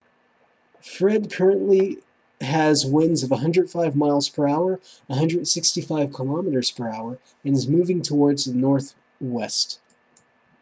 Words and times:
fred 0.81 1.31
currently 1.31 1.99
has 2.41 2.83
winds 2.83 3.21
of 3.21 3.29
105 3.29 3.95
miles 3.95 4.29
per 4.29 4.47
hour 4.47 4.79
165 5.05 6.09
km/h 6.09 7.19
and 7.45 7.53
is 7.55 7.67
moving 7.67 8.01
towards 8.01 8.45
the 8.45 8.53
northwest 8.55 9.79